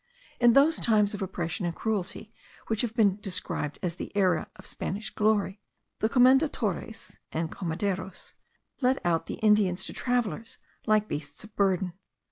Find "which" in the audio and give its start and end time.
2.65-2.81